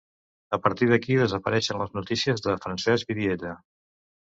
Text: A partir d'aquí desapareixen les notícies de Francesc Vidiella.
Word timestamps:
A 0.57 0.57
partir 0.63 0.87
d'aquí 0.93 1.19
desapareixen 1.21 1.81
les 1.85 1.95
notícies 2.01 2.45
de 2.49 2.59
Francesc 2.67 3.15
Vidiella. 3.17 3.59